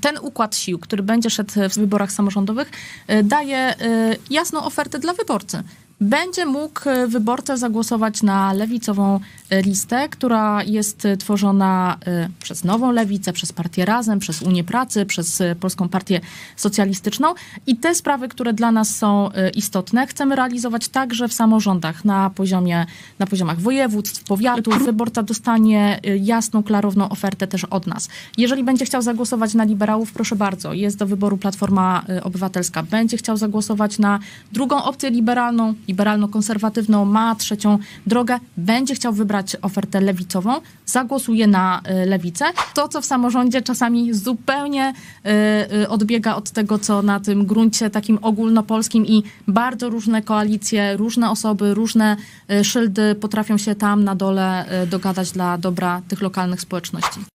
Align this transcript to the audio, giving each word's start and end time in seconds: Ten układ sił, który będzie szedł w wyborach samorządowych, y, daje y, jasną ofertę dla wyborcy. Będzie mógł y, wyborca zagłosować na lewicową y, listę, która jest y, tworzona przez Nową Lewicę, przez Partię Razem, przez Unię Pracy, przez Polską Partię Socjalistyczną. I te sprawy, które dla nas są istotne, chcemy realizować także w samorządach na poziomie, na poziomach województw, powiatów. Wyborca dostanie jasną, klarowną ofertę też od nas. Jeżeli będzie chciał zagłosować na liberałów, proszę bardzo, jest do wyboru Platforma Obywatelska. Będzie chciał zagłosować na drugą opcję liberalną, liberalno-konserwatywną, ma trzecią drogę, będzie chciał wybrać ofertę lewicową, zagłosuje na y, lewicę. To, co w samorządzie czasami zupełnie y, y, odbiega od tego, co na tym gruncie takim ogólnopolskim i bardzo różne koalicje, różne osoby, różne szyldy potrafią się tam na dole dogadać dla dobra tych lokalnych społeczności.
Ten 0.00 0.18
układ 0.18 0.56
sił, 0.56 0.78
który 0.78 1.02
będzie 1.02 1.30
szedł 1.30 1.52
w 1.70 1.74
wyborach 1.74 2.12
samorządowych, 2.12 2.70
y, 3.10 3.22
daje 3.22 3.74
y, 3.82 4.16
jasną 4.30 4.64
ofertę 4.64 4.98
dla 4.98 5.12
wyborcy. 5.12 5.62
Będzie 6.00 6.46
mógł 6.46 6.88
y, 6.88 7.08
wyborca 7.08 7.56
zagłosować 7.56 8.22
na 8.22 8.52
lewicową 8.52 9.20
y, 9.52 9.62
listę, 9.62 10.08
która 10.08 10.62
jest 10.62 11.04
y, 11.04 11.16
tworzona 11.16 11.98
przez 12.40 12.64
Nową 12.64 12.92
Lewicę, 12.92 13.32
przez 13.32 13.52
Partię 13.52 13.84
Razem, 13.84 14.18
przez 14.18 14.42
Unię 14.42 14.64
Pracy, 14.64 15.06
przez 15.06 15.42
Polską 15.60 15.88
Partię 15.88 16.20
Socjalistyczną. 16.56 17.34
I 17.66 17.76
te 17.76 17.94
sprawy, 17.94 18.28
które 18.28 18.52
dla 18.52 18.72
nas 18.72 18.96
są 18.96 19.30
istotne, 19.54 20.06
chcemy 20.06 20.36
realizować 20.36 20.88
także 20.88 21.28
w 21.28 21.32
samorządach 21.32 22.04
na 22.04 22.30
poziomie, 22.30 22.86
na 23.18 23.26
poziomach 23.26 23.60
województw, 23.60 24.24
powiatów. 24.24 24.84
Wyborca 24.84 25.22
dostanie 25.22 26.00
jasną, 26.20 26.62
klarowną 26.62 27.08
ofertę 27.08 27.46
też 27.46 27.64
od 27.64 27.86
nas. 27.86 28.08
Jeżeli 28.36 28.64
będzie 28.64 28.84
chciał 28.84 29.02
zagłosować 29.02 29.54
na 29.54 29.64
liberałów, 29.64 30.12
proszę 30.12 30.36
bardzo, 30.36 30.72
jest 30.72 30.96
do 30.96 31.06
wyboru 31.06 31.36
Platforma 31.36 32.04
Obywatelska. 32.22 32.82
Będzie 32.82 33.16
chciał 33.16 33.36
zagłosować 33.36 33.98
na 33.98 34.18
drugą 34.52 34.82
opcję 34.82 35.10
liberalną, 35.10 35.74
liberalno-konserwatywną, 35.88 37.04
ma 37.04 37.34
trzecią 37.34 37.78
drogę, 38.06 38.38
będzie 38.56 38.94
chciał 38.94 39.12
wybrać 39.12 39.56
ofertę 39.62 40.00
lewicową, 40.00 40.60
zagłosuje 40.86 41.46
na 41.46 41.82
y, 42.02 42.06
lewicę. 42.06 42.44
To, 42.74 42.88
co 42.88 43.00
w 43.00 43.04
samorządzie 43.04 43.62
czasami 43.62 44.14
zupełnie 44.14 44.92
y, 44.92 45.76
y, 45.76 45.88
odbiega 45.88 46.36
od 46.36 46.50
tego, 46.50 46.78
co 46.78 47.02
na 47.02 47.20
tym 47.20 47.46
gruncie 47.46 47.90
takim 47.90 48.18
ogólnopolskim 48.22 49.06
i 49.06 49.22
bardzo 49.48 49.90
różne 49.90 50.22
koalicje, 50.22 50.96
różne 50.96 51.30
osoby, 51.30 51.74
różne 51.74 52.16
szyldy 52.62 53.14
potrafią 53.14 53.58
się 53.58 53.74
tam 53.74 54.04
na 54.04 54.14
dole 54.14 54.64
dogadać 54.90 55.32
dla 55.32 55.58
dobra 55.58 56.02
tych 56.08 56.22
lokalnych 56.22 56.60
społeczności. 56.60 57.37